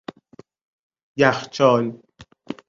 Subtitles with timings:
[1.17, 2.01] یخچال